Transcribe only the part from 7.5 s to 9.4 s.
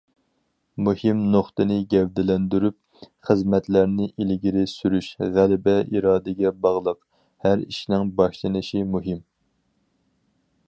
ئىشنىڭ باشلىنىشى مۇھىم.